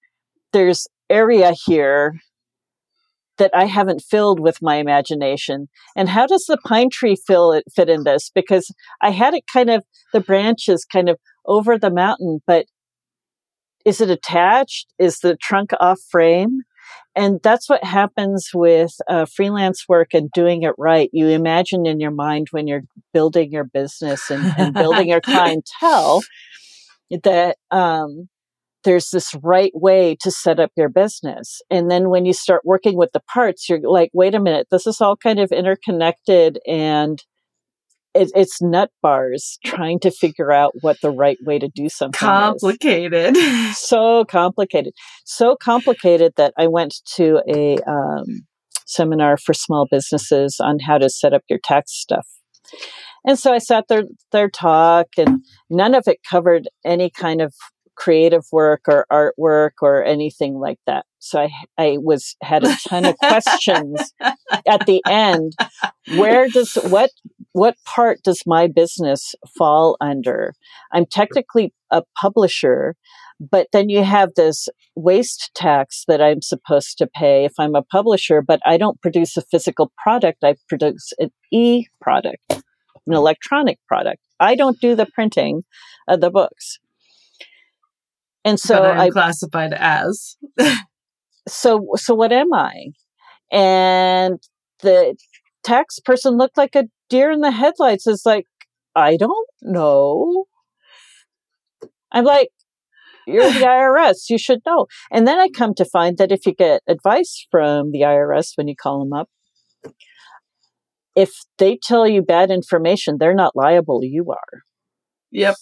there's 0.52 0.86
area 1.08 1.54
here 1.64 2.20
that 3.38 3.50
I 3.54 3.66
haven't 3.66 4.02
filled 4.02 4.40
with 4.40 4.62
my 4.62 4.76
imagination. 4.76 5.68
And 5.94 6.08
how 6.08 6.26
does 6.26 6.46
the 6.46 6.58
pine 6.58 6.90
tree 6.90 7.16
fill 7.16 7.52
it 7.52 7.64
fit 7.74 7.88
in 7.88 8.04
this? 8.04 8.30
Because 8.34 8.72
I 9.02 9.10
had 9.10 9.34
it 9.34 9.44
kind 9.52 9.70
of 9.70 9.84
the 10.12 10.20
branches 10.20 10.84
kind 10.84 11.08
of 11.08 11.18
over 11.44 11.78
the 11.78 11.90
mountain, 11.90 12.40
but 12.46 12.66
is 13.84 14.00
it 14.00 14.10
attached? 14.10 14.92
Is 14.98 15.20
the 15.20 15.36
trunk 15.36 15.70
off 15.80 16.00
frame? 16.10 16.62
And 17.14 17.40
that's 17.42 17.68
what 17.68 17.82
happens 17.82 18.50
with 18.52 18.92
uh, 19.08 19.24
freelance 19.24 19.84
work 19.88 20.12
and 20.12 20.30
doing 20.32 20.64
it 20.64 20.74
right. 20.76 21.08
You 21.12 21.28
imagine 21.28 21.86
in 21.86 21.98
your 21.98 22.10
mind 22.10 22.48
when 22.50 22.66
you're 22.66 22.82
building 23.14 23.50
your 23.50 23.64
business 23.64 24.30
and, 24.30 24.52
and 24.58 24.74
building 24.74 25.08
your 25.08 25.20
clientele 25.22 26.22
that 27.22 27.56
um, 27.70 28.28
there's 28.86 29.10
this 29.10 29.34
right 29.42 29.72
way 29.74 30.16
to 30.20 30.30
set 30.30 30.60
up 30.60 30.70
your 30.76 30.88
business. 30.88 31.60
And 31.70 31.90
then 31.90 32.08
when 32.08 32.24
you 32.24 32.32
start 32.32 32.62
working 32.64 32.96
with 32.96 33.10
the 33.12 33.20
parts, 33.34 33.68
you're 33.68 33.80
like, 33.80 34.10
wait 34.14 34.34
a 34.34 34.40
minute, 34.40 34.68
this 34.70 34.86
is 34.86 35.00
all 35.00 35.16
kind 35.16 35.40
of 35.40 35.50
interconnected 35.50 36.60
and 36.66 37.22
it, 38.14 38.30
it's 38.34 38.62
nut 38.62 38.90
bars 39.02 39.58
trying 39.64 39.98
to 40.00 40.10
figure 40.10 40.52
out 40.52 40.72
what 40.80 40.98
the 41.02 41.10
right 41.10 41.36
way 41.42 41.58
to 41.58 41.68
do 41.68 41.88
something 41.88 42.16
complicated 42.16 43.36
is. 43.36 43.76
so 43.78 44.24
complicated 44.24 44.94
so 45.26 45.54
complicated 45.54 46.32
that 46.38 46.54
i 46.56 46.66
went 46.66 46.94
to 47.14 47.42
a 47.46 47.76
um, 47.86 48.46
seminar 48.86 49.36
for 49.36 49.52
small 49.52 49.86
businesses 49.90 50.56
on 50.60 50.78
how 50.78 50.96
to 50.96 51.10
set 51.10 51.34
up 51.34 51.42
your 51.50 51.58
tax 51.62 51.92
stuff 51.92 52.26
and 53.26 53.38
so 53.38 53.52
i 53.52 53.58
sat 53.58 53.84
there 53.88 54.04
their 54.32 54.48
talk 54.48 55.08
and 55.18 55.44
none 55.68 55.94
of 55.94 56.04
it 56.06 56.16
covered 56.28 56.68
any 56.86 57.10
kind 57.10 57.42
of 57.42 57.52
creative 57.96 58.44
work 58.52 58.82
or 58.88 59.06
artwork 59.10 59.82
or 59.82 60.04
anything 60.04 60.58
like 60.58 60.78
that. 60.86 61.06
So 61.18 61.40
I, 61.40 61.50
I 61.78 61.96
was 61.98 62.36
had 62.42 62.64
a 62.64 62.76
ton 62.88 63.04
of 63.04 63.16
questions 63.18 64.12
at 64.20 64.86
the 64.86 65.02
end. 65.06 65.54
Where 66.16 66.48
does 66.48 66.74
what 66.74 67.10
what 67.52 67.76
part 67.84 68.22
does 68.22 68.42
my 68.46 68.66
business 68.66 69.34
fall 69.56 69.96
under? 70.00 70.54
I'm 70.92 71.06
technically 71.06 71.72
a 71.90 72.02
publisher, 72.20 72.94
but 73.40 73.68
then 73.72 73.88
you 73.88 74.04
have 74.04 74.30
this 74.36 74.68
waste 74.94 75.50
tax 75.54 76.04
that 76.06 76.20
I'm 76.20 76.42
supposed 76.42 76.98
to 76.98 77.06
pay 77.06 77.44
if 77.44 77.52
I'm 77.58 77.74
a 77.74 77.82
publisher, 77.82 78.42
but 78.42 78.60
I 78.66 78.76
don't 78.76 79.00
produce 79.00 79.36
a 79.36 79.42
physical 79.42 79.90
product. 79.96 80.44
I 80.44 80.56
produce 80.68 81.12
an 81.18 81.30
e 81.50 81.86
product, 82.00 82.40
an 82.50 82.62
electronic 83.14 83.78
product. 83.88 84.20
I 84.38 84.54
don't 84.54 84.80
do 84.80 84.94
the 84.94 85.06
printing 85.06 85.64
of 86.08 86.20
the 86.20 86.30
books. 86.30 86.78
And 88.46 88.60
so 88.60 88.80
I 88.84 89.10
classified 89.10 89.74
as. 89.74 90.36
so 91.48 91.88
so 91.96 92.14
what 92.14 92.32
am 92.32 92.54
I? 92.54 92.92
And 93.50 94.38
the 94.82 95.16
tax 95.64 95.98
person 95.98 96.36
looked 96.36 96.56
like 96.56 96.76
a 96.76 96.84
deer 97.10 97.32
in 97.32 97.40
the 97.40 97.50
headlights. 97.50 98.06
Is 98.06 98.22
like, 98.24 98.46
I 98.94 99.16
don't 99.16 99.48
know. 99.62 100.44
I'm 102.12 102.24
like, 102.24 102.50
you're 103.26 103.52
the 103.52 103.60
IRS. 103.66 104.30
You 104.30 104.38
should 104.38 104.60
know. 104.64 104.86
And 105.10 105.26
then 105.26 105.40
I 105.40 105.48
come 105.48 105.74
to 105.74 105.84
find 105.84 106.16
that 106.18 106.30
if 106.30 106.46
you 106.46 106.54
get 106.54 106.82
advice 106.86 107.48
from 107.50 107.90
the 107.90 108.02
IRS 108.02 108.52
when 108.54 108.68
you 108.68 108.76
call 108.80 109.00
them 109.00 109.12
up, 109.12 109.28
if 111.16 111.32
they 111.58 111.76
tell 111.82 112.06
you 112.06 112.22
bad 112.22 112.52
information, 112.52 113.16
they're 113.18 113.34
not 113.34 113.56
liable. 113.56 114.04
You 114.04 114.30
are. 114.30 114.62
Yep. 115.32 115.56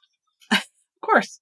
of 0.50 0.62
course. 1.04 1.40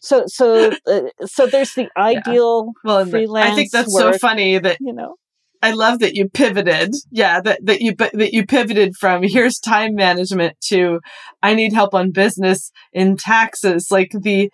So 0.00 0.24
so 0.26 0.72
uh, 0.86 1.00
so 1.26 1.46
there's 1.46 1.74
the 1.74 1.88
ideal 1.96 2.66
yeah. 2.66 2.72
well, 2.84 3.06
freelance. 3.06 3.50
I 3.50 3.54
think 3.54 3.70
that's 3.70 3.92
work, 3.92 4.14
so 4.14 4.18
funny 4.18 4.58
that 4.58 4.78
you 4.80 4.92
know. 4.92 5.16
I 5.60 5.72
love 5.72 5.98
that 6.00 6.14
you 6.14 6.28
pivoted. 6.28 6.94
Yeah, 7.10 7.40
that 7.40 7.64
that 7.64 7.80
you 7.80 7.94
that 7.96 8.32
you 8.32 8.46
pivoted 8.46 8.96
from 8.96 9.22
here's 9.24 9.58
time 9.58 9.94
management 9.94 10.56
to 10.68 11.00
I 11.42 11.54
need 11.54 11.72
help 11.72 11.94
on 11.94 12.12
business 12.12 12.70
in 12.92 13.16
taxes. 13.16 13.88
Like 13.90 14.12
the 14.12 14.50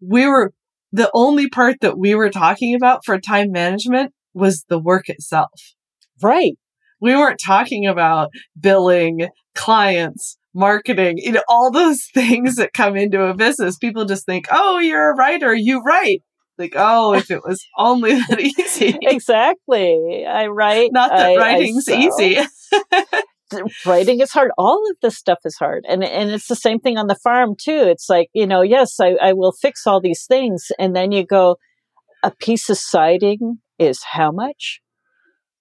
we 0.00 0.26
were 0.26 0.52
the 0.92 1.10
only 1.14 1.48
part 1.48 1.76
that 1.80 1.98
we 1.98 2.14
were 2.14 2.30
talking 2.30 2.74
about 2.74 3.04
for 3.04 3.18
time 3.20 3.50
management 3.50 4.12
was 4.34 4.64
the 4.68 4.78
work 4.78 5.08
itself. 5.08 5.74
Right. 6.22 6.56
We 7.00 7.14
weren't 7.14 7.40
talking 7.44 7.86
about 7.86 8.30
billing, 8.58 9.28
clients, 9.54 10.36
marketing, 10.58 11.18
you 11.18 11.32
know, 11.32 11.42
all 11.48 11.70
those 11.70 12.04
things 12.14 12.56
that 12.56 12.72
come 12.74 12.96
into 12.96 13.22
a 13.22 13.34
business. 13.34 13.78
People 13.78 14.04
just 14.04 14.26
think, 14.26 14.46
oh, 14.50 14.78
you're 14.78 15.12
a 15.12 15.16
writer, 15.16 15.54
you 15.54 15.82
write. 15.82 16.22
Like, 16.58 16.74
oh, 16.76 17.14
if 17.14 17.30
it 17.30 17.42
was 17.44 17.64
only 17.78 18.14
that 18.14 18.40
easy. 18.40 18.98
exactly. 19.02 20.26
I 20.28 20.48
write. 20.48 20.90
Not 20.92 21.10
that 21.10 21.30
I, 21.30 21.36
writing's 21.36 21.88
I 21.88 21.94
easy. 21.94 22.38
writing 23.86 24.20
is 24.20 24.32
hard. 24.32 24.50
All 24.58 24.82
of 24.90 24.96
this 25.00 25.16
stuff 25.16 25.38
is 25.44 25.56
hard. 25.56 25.84
And 25.88 26.02
and 26.02 26.30
it's 26.30 26.48
the 26.48 26.56
same 26.56 26.80
thing 26.80 26.98
on 26.98 27.06
the 27.06 27.14
farm 27.14 27.54
too. 27.56 27.84
It's 27.86 28.08
like, 28.08 28.28
you 28.32 28.46
know, 28.46 28.62
yes, 28.62 28.98
I, 29.00 29.16
I 29.22 29.32
will 29.34 29.52
fix 29.52 29.86
all 29.86 30.00
these 30.00 30.26
things. 30.26 30.72
And 30.78 30.96
then 30.96 31.12
you 31.12 31.24
go, 31.24 31.56
a 32.24 32.32
piece 32.32 32.68
of 32.68 32.76
siding 32.76 33.58
is 33.78 34.02
how 34.02 34.32
much? 34.32 34.80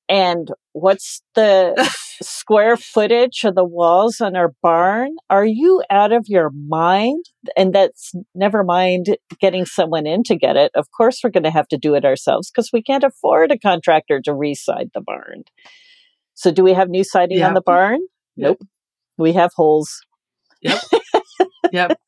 And 0.10 0.50
what's 0.74 1.22
the 1.36 1.76
square 2.22 2.78
footage 2.78 3.44
of 3.44 3.56
the 3.56 3.64
walls 3.64 4.22
on 4.22 4.36
our 4.36 4.54
barn? 4.62 5.16
Are 5.30 5.46
you 5.46 5.84
out 5.90 6.12
of 6.12 6.26
your 6.28 6.50
mind? 6.68 7.26
And 7.56 7.74
that's 7.74 8.14
never 8.34 8.64
mind 8.64 9.18
getting 9.40 9.66
someone 9.66 10.08
in 10.08 10.24
to 10.24 10.36
get 10.36 10.56
it. 10.56 10.72
Of 10.76 10.88
course, 10.96 11.20
we're 11.24 11.32
going 11.32 11.44
to 11.44 11.52
have 11.52 11.68
to 11.70 11.78
do 11.78 11.96
it 11.96 12.06
ourselves 12.06 12.50
because 12.50 12.70
we 12.72 12.82
can't 12.82 13.04
afford 13.04 13.52
a 13.52 13.60
contractor 13.60 14.22
to 14.22 14.34
reside 14.34 14.92
the 14.94 15.02
barn. 15.02 15.44
So, 16.34 16.52
do 16.52 16.64
we 16.64 16.74
have 16.74 16.90
new 16.90 17.04
siding 17.04 17.40
yep. 17.40 17.50
on 17.50 17.54
the 17.54 17.62
barn? 17.62 18.00
Nope. 18.38 18.62
We 19.18 19.34
have 19.34 19.52
holes. 19.56 20.02
Yep. 20.62 20.82
yep. 21.72 22.00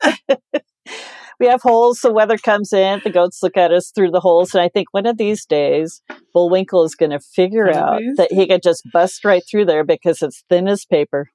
We 1.39 1.47
have 1.47 1.61
holes. 1.61 1.99
The 2.01 2.11
weather 2.11 2.37
comes 2.37 2.73
in. 2.73 3.01
The 3.03 3.09
goats 3.09 3.41
look 3.41 3.55
at 3.55 3.71
us 3.71 3.91
through 3.91 4.11
the 4.11 4.19
holes. 4.19 4.53
And 4.53 4.61
I 4.61 4.69
think 4.69 4.87
one 4.91 5.05
of 5.05 5.17
these 5.17 5.45
days, 5.45 6.01
Bullwinkle 6.33 6.83
is 6.83 6.95
going 6.95 7.11
to 7.11 7.19
figure 7.19 7.71
out 7.71 8.01
that 8.17 8.31
he 8.31 8.47
can 8.47 8.59
just 8.61 8.83
bust 8.91 9.23
right 9.23 9.43
through 9.49 9.65
there 9.65 9.83
because 9.83 10.21
it's 10.21 10.43
thin 10.49 10.67
as 10.67 10.85
paper. 10.85 11.29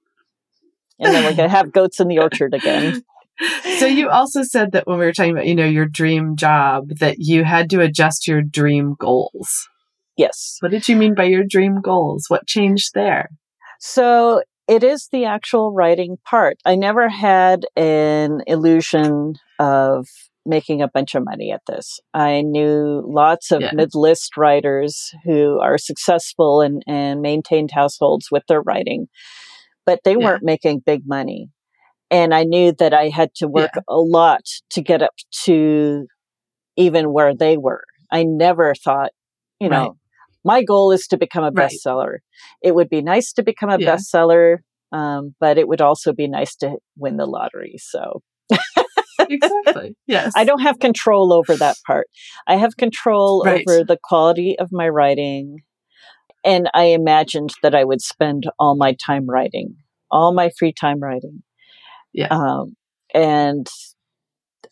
And 0.98 1.12
then 1.12 1.24
we're 1.24 1.36
going 1.36 1.48
to 1.48 1.56
have 1.56 1.72
goats 1.72 2.00
in 2.00 2.08
the 2.08 2.18
orchard 2.18 2.54
again. 2.54 3.02
so 3.78 3.86
you 3.86 4.10
also 4.10 4.42
said 4.42 4.72
that 4.72 4.86
when 4.86 4.98
we 4.98 5.06
were 5.06 5.12
talking 5.12 5.32
about, 5.32 5.46
you 5.46 5.54
know, 5.54 5.66
your 5.66 5.86
dream 5.86 6.36
job, 6.36 6.88
that 7.00 7.16
you 7.18 7.44
had 7.44 7.70
to 7.70 7.80
adjust 7.80 8.28
your 8.28 8.42
dream 8.42 8.94
goals. 8.98 9.68
Yes. 10.16 10.58
What 10.60 10.70
did 10.70 10.86
you 10.88 10.96
mean 10.96 11.14
by 11.14 11.24
your 11.24 11.44
dream 11.44 11.80
goals? 11.80 12.26
What 12.28 12.46
changed 12.46 12.92
there? 12.94 13.30
So 13.80 14.42
it 14.66 14.82
is 14.82 15.08
the 15.12 15.24
actual 15.24 15.72
writing 15.72 16.16
part. 16.24 16.58
I 16.64 16.74
never 16.74 17.08
had 17.08 17.66
an 17.76 18.42
illusion 18.46 19.34
of 19.58 20.08
making 20.46 20.82
a 20.82 20.88
bunch 20.88 21.14
of 21.14 21.24
money 21.24 21.52
at 21.52 21.62
this. 21.66 22.00
I 22.12 22.42
knew 22.42 23.02
lots 23.06 23.50
of 23.50 23.62
yeah. 23.62 23.70
mid 23.72 23.94
list 23.94 24.36
writers 24.36 25.12
who 25.24 25.58
are 25.60 25.78
successful 25.78 26.60
and, 26.60 26.82
and 26.86 27.20
maintained 27.20 27.70
households 27.72 28.28
with 28.30 28.42
their 28.48 28.60
writing, 28.60 29.08
but 29.86 30.00
they 30.04 30.12
yeah. 30.12 30.18
weren't 30.18 30.42
making 30.42 30.80
big 30.80 31.02
money. 31.06 31.50
And 32.10 32.34
I 32.34 32.44
knew 32.44 32.72
that 32.78 32.92
I 32.92 33.08
had 33.08 33.34
to 33.36 33.48
work 33.48 33.70
yeah. 33.74 33.82
a 33.88 33.96
lot 33.96 34.42
to 34.70 34.82
get 34.82 35.02
up 35.02 35.14
to 35.44 36.06
even 36.76 37.12
where 37.12 37.34
they 37.34 37.56
were. 37.56 37.84
I 38.10 38.24
never 38.24 38.74
thought, 38.74 39.12
you 39.58 39.68
know, 39.68 39.88
right 39.88 39.90
my 40.44 40.62
goal 40.62 40.92
is 40.92 41.06
to 41.08 41.16
become 41.16 41.44
a 41.44 41.50
bestseller. 41.50 42.18
It 42.62 42.74
would 42.74 42.88
be 42.88 43.02
nice 43.02 43.32
to 43.34 43.42
become 43.42 43.70
a 43.70 43.78
yeah. 43.78 43.94
bestseller, 43.94 44.58
um, 44.92 45.34
but 45.40 45.58
it 45.58 45.66
would 45.66 45.80
also 45.80 46.12
be 46.12 46.28
nice 46.28 46.54
to 46.56 46.76
win 46.96 47.16
the 47.16 47.26
lottery. 47.26 47.76
So. 47.78 48.22
exactly. 49.18 49.96
Yes. 50.06 50.32
I 50.36 50.44
don't 50.44 50.60
have 50.60 50.78
control 50.78 51.32
over 51.32 51.56
that 51.56 51.76
part. 51.86 52.08
I 52.46 52.56
have 52.56 52.76
control 52.76 53.42
right. 53.44 53.64
over 53.66 53.84
the 53.84 53.98
quality 54.02 54.56
of 54.58 54.68
my 54.70 54.88
writing. 54.88 55.60
And 56.44 56.68
I 56.74 56.86
imagined 56.86 57.54
that 57.62 57.74
I 57.74 57.84
would 57.84 58.02
spend 58.02 58.44
all 58.58 58.76
my 58.76 58.94
time 58.94 59.26
writing, 59.26 59.76
all 60.10 60.34
my 60.34 60.50
free 60.58 60.74
time 60.74 61.00
writing. 61.00 61.42
Yeah. 62.12 62.28
Um, 62.28 62.76
and 63.14 63.66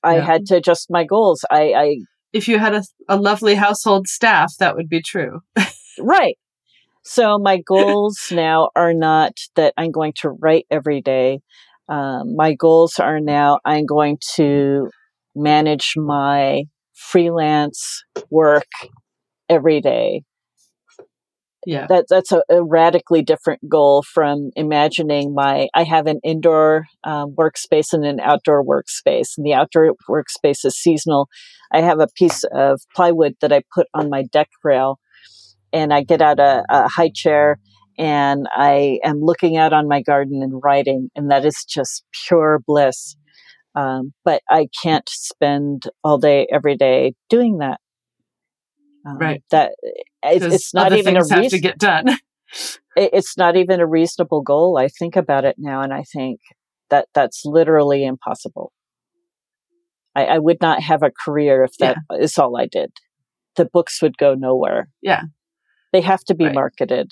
I 0.02 0.17
yeah. 0.17 0.25
had 0.25 0.47
to 0.47 0.57
adjust 0.57 0.88
my 0.91 1.05
goals. 1.05 1.45
I, 1.50 1.73
I 1.75 1.97
if 2.33 2.49
you 2.49 2.59
had 2.59 2.75
a, 2.75 2.83
a 3.09 3.17
lovely 3.17 3.55
household 3.55 4.09
staff, 4.09 4.55
that 4.59 4.77
would 4.77 4.89
be 4.89 5.03
true. 5.03 5.41
right. 5.99 6.37
So 7.05 7.39
my 7.39 7.59
goals 7.59 8.29
now 8.33 8.71
are 8.77 8.95
not 8.95 9.39
that 9.57 9.75
I'm 9.77 9.91
going 9.91 10.15
to 10.21 10.31
write 10.31 10.67
every 10.71 11.01
day. 11.01 11.41
Um, 11.89 12.37
my 12.37 12.55
goals 12.55 12.99
are 12.99 13.21
now 13.21 13.59
I'm 13.65 13.87
going 13.87 14.19
to 14.35 14.89
manage 15.35 15.95
my 15.97 16.65
freelance 16.95 18.05
work 18.31 18.69
every 19.49 19.81
day. 19.81 20.23
Yeah. 21.64 21.87
That, 21.88 22.07
that's 22.09 22.33
a, 22.33 22.42
a 22.49 22.62
radically 22.62 23.23
different 23.23 23.69
goal 23.69 24.02
from 24.02 24.50
imagining 24.57 25.35
my, 25.35 25.69
I 25.75 25.85
have 25.85 26.07
an 26.07 26.21
indoor 26.25 26.87
um, 27.04 27.35
workspace 27.38 27.92
and 27.92 28.04
an 28.04 28.21
outdoor 28.21 28.64
workspace. 28.64 29.37
And 29.37 29.47
the 29.47 29.54
outdoor 29.54 29.95
workspace 30.09 30.64
is 30.64 30.76
seasonal. 30.76 31.28
I 31.73 31.81
have 31.81 32.00
a 32.00 32.09
piece 32.16 32.45
of 32.52 32.81
plywood 32.95 33.35
that 33.40 33.52
I 33.52 33.62
put 33.75 33.87
on 33.95 34.11
my 34.11 34.25
deck 34.25 34.49
rail 34.64 34.99
and 35.73 35.92
I 35.92 36.02
get 36.02 36.21
out 36.21 36.40
a, 36.40 36.64
a 36.69 36.88
high 36.88 37.11
chair 37.14 37.59
and 37.99 38.47
I 38.50 38.99
am 39.04 39.21
looking 39.21 39.57
out 39.57 39.73
on 39.73 39.88
my 39.88 40.02
garden 40.02 40.42
and 40.42 40.61
writing, 40.62 41.11
and 41.14 41.31
that 41.31 41.45
is 41.45 41.64
just 41.69 42.04
pure 42.26 42.61
bliss. 42.66 43.16
Um, 43.75 44.12
but 44.25 44.42
I 44.50 44.69
can't 44.83 45.09
spend 45.09 45.85
all 46.04 46.19
day 46.19 46.47
every 46.52 46.76
day 46.76 47.14
doing 47.28 47.59
that. 47.59 47.81
Um, 49.07 49.19
right. 49.19 49.43
That 49.51 49.73
it, 49.83 50.43
it's 50.43 50.73
not 50.75 50.93
even 50.93 51.17
a 51.17 51.21
reason 51.21 51.49
to 51.51 51.61
get 51.61 51.79
done. 51.79 52.09
it, 52.97 53.11
it's 53.13 53.37
not 53.37 53.57
even 53.57 53.81
a 53.81 53.87
reasonable 53.87 54.43
goal. 54.43 54.79
I 54.79 54.89
think 54.89 55.17
about 55.17 55.45
it 55.45 55.57
now, 55.59 55.81
and 55.81 55.93
I 55.93 56.03
think 56.03 56.41
that 56.91 57.09
that's 57.15 57.43
literally 57.45 58.05
impossible. 58.05 58.73
I, 60.15 60.25
I 60.27 60.39
would 60.39 60.61
not 60.61 60.83
have 60.83 61.03
a 61.03 61.11
career 61.11 61.65
if 61.65 61.77
that 61.79 61.97
yeah. 62.11 62.19
is 62.19 62.37
all 62.39 62.57
I 62.57 62.67
did. 62.67 62.93
The 63.57 63.65
books 63.65 64.01
would 64.03 64.19
go 64.19 64.35
nowhere. 64.35 64.89
Yeah. 65.01 65.23
They 65.93 66.03
have 66.03 66.23
to 66.25 66.35
be 66.35 66.47
right. 66.47 66.55
marketed. 66.55 67.11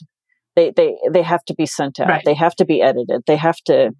They 0.56 0.72
they 0.74 0.96
they 1.10 1.22
have 1.22 1.44
to 1.46 1.54
be 1.54 1.66
sent 1.66 2.00
out. 2.00 2.08
Right. 2.08 2.22
They 2.24 2.34
have 2.34 2.54
to 2.56 2.64
be 2.64 2.82
edited. 2.82 3.22
They 3.26 3.36
have 3.36 3.58
to. 3.66 3.92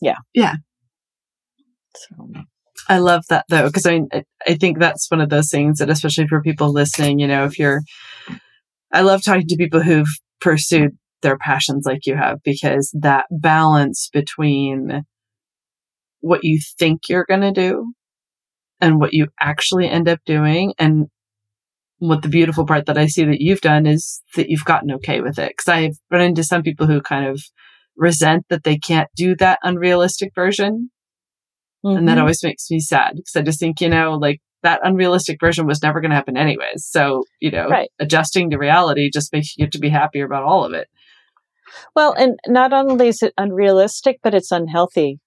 Yeah. 0.00 0.16
Yeah. 0.34 0.54
So. 1.96 2.28
I 2.88 2.98
love 2.98 3.24
that 3.28 3.46
though, 3.48 3.66
because 3.66 3.86
I 3.86 3.92
mean, 3.92 4.08
I 4.46 4.54
think 4.54 4.78
that's 4.78 5.10
one 5.10 5.20
of 5.20 5.28
those 5.28 5.50
things 5.50 5.78
that, 5.78 5.90
especially 5.90 6.26
for 6.28 6.40
people 6.40 6.72
listening, 6.72 7.18
you 7.18 7.26
know, 7.26 7.44
if 7.44 7.58
you're, 7.58 7.82
I 8.92 9.00
love 9.00 9.22
talking 9.22 9.46
to 9.48 9.56
people 9.56 9.82
who've 9.82 10.06
pursued 10.40 10.92
their 11.22 11.36
passions 11.38 11.84
like 11.86 12.06
you 12.06 12.14
have, 12.14 12.38
because 12.44 12.90
that 13.00 13.26
balance 13.30 14.08
between 14.12 15.02
what 16.20 16.44
you 16.44 16.60
think 16.78 17.08
you're 17.08 17.26
going 17.28 17.40
to 17.40 17.52
do 17.52 17.92
and 18.80 19.00
what 19.00 19.12
you 19.12 19.28
actually 19.40 19.88
end 19.88 20.08
up 20.08 20.20
doing 20.24 20.74
and 20.78 21.06
what 21.98 22.22
the 22.22 22.28
beautiful 22.28 22.66
part 22.66 22.86
that 22.86 22.98
I 22.98 23.06
see 23.06 23.24
that 23.24 23.40
you've 23.40 23.60
done 23.62 23.86
is 23.86 24.22
that 24.34 24.48
you've 24.48 24.64
gotten 24.64 24.92
okay 24.92 25.20
with 25.20 25.38
it. 25.38 25.56
Cause 25.56 25.72
I've 25.72 25.96
run 26.10 26.20
into 26.20 26.44
some 26.44 26.62
people 26.62 26.86
who 26.86 27.00
kind 27.00 27.26
of 27.26 27.42
resent 27.96 28.44
that 28.50 28.64
they 28.64 28.76
can't 28.76 29.08
do 29.16 29.34
that 29.36 29.58
unrealistic 29.62 30.32
version. 30.34 30.90
Mm-hmm. 31.84 31.98
And 31.98 32.08
that 32.08 32.12
mm-hmm. 32.12 32.20
always 32.20 32.42
makes 32.42 32.70
me 32.70 32.80
sad 32.80 33.12
because 33.16 33.36
I 33.36 33.42
just 33.42 33.60
think, 33.60 33.80
you 33.80 33.88
know, 33.88 34.14
like 34.14 34.40
that 34.62 34.80
unrealistic 34.82 35.38
version 35.40 35.66
was 35.66 35.82
never 35.82 36.00
going 36.00 36.10
to 36.10 36.16
happen 36.16 36.36
anyways. 36.36 36.84
So, 36.84 37.24
you 37.40 37.50
know, 37.50 37.68
right. 37.68 37.90
adjusting 38.00 38.50
to 38.50 38.58
reality 38.58 39.10
just 39.12 39.32
makes 39.32 39.56
you 39.56 39.68
to 39.68 39.78
be 39.78 39.88
happier 39.88 40.24
about 40.24 40.42
all 40.42 40.64
of 40.64 40.72
it. 40.72 40.88
Well, 41.94 42.12
and 42.12 42.38
not 42.46 42.72
only 42.72 43.08
is 43.08 43.22
it 43.22 43.34
unrealistic, 43.38 44.18
but 44.22 44.34
it's 44.34 44.50
unhealthy. 44.50 45.20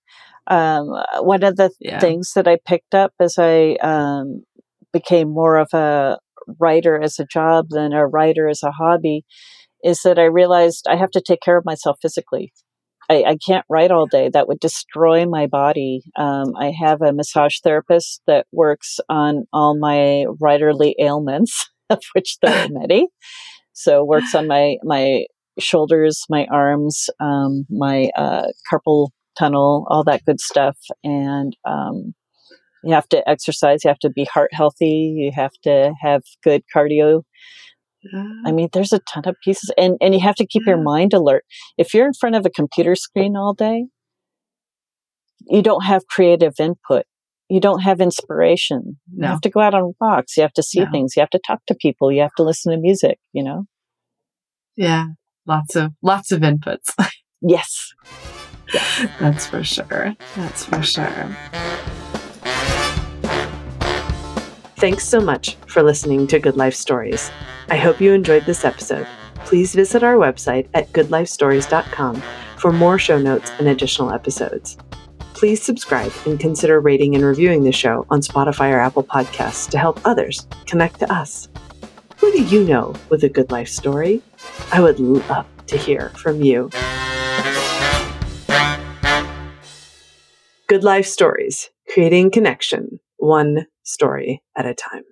Um, 0.48 0.88
one 1.20 1.44
of 1.44 1.58
the 1.58 1.72
yeah. 1.80 2.00
things 2.00 2.34
that 2.34 2.48
I 2.48 2.58
picked 2.66 2.96
up 2.96 3.14
as 3.20 3.36
I 3.38 3.76
um, 3.76 4.44
became 4.92 5.30
more 5.30 5.58
of 5.58 5.74
a 5.74 6.18
writer 6.60 7.00
as 7.00 7.20
a 7.20 7.26
job 7.26 7.68
than 7.70 7.94
a 7.94 8.08
writer 8.08 8.48
as 8.50 8.64
a 8.64 8.72
hobby 8.72 9.24
is 9.84 10.02
that 10.02 10.18
I 10.18 10.24
realized 10.24 10.88
I 10.90 10.96
have 10.96 11.12
to 11.12 11.22
take 11.22 11.42
care 11.42 11.58
of 11.58 11.66
myself 11.66 12.00
physically. 12.02 12.52
I, 13.10 13.24
I 13.24 13.38
can't 13.46 13.66
write 13.70 13.92
all 13.92 14.06
day. 14.06 14.30
That 14.30 14.48
would 14.48 14.60
destroy 14.60 15.26
my 15.26 15.48
body. 15.48 16.04
Um, 16.16 16.56
I 16.58 16.72
have 16.72 17.02
a 17.02 17.12
massage 17.14 17.60
therapist 17.64 18.22
that 18.28 18.46
works 18.52 19.00
on 19.10 19.46
all 19.52 19.78
my 19.78 20.26
writerly 20.42 20.94
ailments, 21.00 21.70
of 21.90 22.02
which 22.14 22.38
there 22.42 22.66
are 22.66 22.70
many. 22.70 23.08
So 23.74 24.04
works 24.04 24.36
on 24.36 24.48
my 24.48 24.78
my 24.84 25.26
shoulders, 25.58 26.24
my 26.30 26.46
arms, 26.52 27.10
um, 27.20 27.66
my 27.70 28.10
uh, 28.16 28.48
carpal 28.72 29.10
tunnel, 29.38 29.86
all 29.90 30.04
that 30.04 30.26
good 30.26 30.40
stuff, 30.40 30.78
and 31.04 31.56
um, 31.66 32.14
you 32.84 32.94
have 32.94 33.08
to 33.10 33.28
exercise. 33.28 33.84
You 33.84 33.90
have 33.90 34.00
to 34.00 34.10
be 34.10 34.26
heart 34.26 34.52
healthy. 34.54 35.14
You 35.18 35.32
have 35.34 35.54
to 35.64 35.94
have 36.02 36.24
good 36.44 36.64
cardio. 36.76 37.24
I 38.46 38.52
mean, 38.52 38.70
there's 38.72 38.94
a 38.94 39.00
ton 39.00 39.24
of 39.26 39.36
pieces, 39.44 39.72
and 39.78 39.98
and 40.02 40.14
you 40.14 40.20
have 40.22 40.36
to 40.36 40.48
keep 40.48 40.64
your 40.66 40.82
mind 40.82 41.14
alert. 41.14 41.44
If 41.78 41.94
you're 41.94 42.08
in 42.08 42.14
front 42.14 42.36
of 42.36 42.46
a 42.46 42.50
computer 42.50 42.96
screen 42.96 43.36
all 43.36 43.54
day, 43.54 43.86
you 45.48 45.62
don't 45.62 45.86
have 45.86 46.08
creative 46.08 46.54
input. 46.60 47.06
You 47.50 47.60
don't 47.60 47.82
have 47.82 48.00
inspiration. 48.00 49.00
No. 49.14 49.28
You 49.28 49.32
have 49.32 49.42
to 49.42 49.50
go 49.50 49.60
out 49.60 49.74
on 49.74 49.94
walks. 50.00 50.38
You 50.38 50.44
have 50.44 50.54
to 50.54 50.64
see 50.64 50.80
no. 50.80 50.92
things. 50.92 51.14
You 51.16 51.22
have 51.22 51.32
to 51.32 51.42
talk 51.46 51.60
to 51.68 51.76
people. 51.76 52.12
You 52.12 52.22
have 52.22 52.36
to 52.38 52.44
listen 52.44 52.72
to 52.72 52.78
music. 52.78 53.18
You 53.34 53.44
know. 53.44 53.66
Yeah, 54.76 55.08
lots 55.46 55.76
of 55.76 55.92
lots 56.02 56.32
of 56.32 56.42
inputs. 56.42 56.94
yes. 57.42 57.94
yes. 58.74 59.08
That's 59.20 59.48
for 59.48 59.64
sure. 59.64 60.16
That's 60.36 60.66
for 60.66 60.82
sure. 60.84 61.36
Thanks 64.80 65.06
so 65.06 65.20
much 65.20 65.56
for 65.68 65.84
listening 65.84 66.26
to 66.28 66.40
Good 66.40 66.56
Life 66.56 66.74
Stories. 66.74 67.32
I 67.68 67.76
hope 67.76 68.00
you 68.00 68.14
enjoyed 68.14 68.46
this 68.46 68.64
episode. 68.64 69.06
Please 69.44 69.76
visit 69.76 70.04
our 70.04 70.16
website 70.16 70.70
at 70.74 70.90
goodlifestories.com 70.94 72.24
for 72.56 72.72
more 72.72 72.98
show 72.98 73.20
notes 73.20 73.52
and 73.60 73.68
additional 73.68 74.14
episodes. 74.14 74.78
Please 75.34 75.62
subscribe 75.62 76.14
and 76.26 76.40
consider 76.40 76.80
rating 76.80 77.14
and 77.14 77.26
reviewing 77.26 77.64
the 77.64 77.74
show 77.74 78.06
on 78.10 78.22
Spotify 78.22 78.72
or 78.72 78.80
Apple 78.80 79.04
Podcasts 79.04 79.70
to 79.72 79.78
help 79.78 80.00
others 80.06 80.48
connect 80.66 81.00
to 81.00 81.14
us. 81.14 81.50
Who 82.16 82.32
do 82.32 82.42
you 82.42 82.64
know 82.64 82.96
with 83.10 83.26
a 83.26 83.30
good 83.30 83.52
life 83.52 83.68
story? 83.68 84.22
I 84.72 84.80
would 84.80 85.02
love 85.02 85.46
to 85.68 85.76
hear 85.76 86.08
from 86.12 86.42
you. 86.42 86.70
Good 90.68 90.86
Life 90.86 91.06
Stories, 91.06 91.70
creating 91.92 92.32
connection 92.32 93.02
one 93.18 93.68
story 93.90 94.42
at 94.58 94.66
a 94.66 94.74
time. 94.74 95.04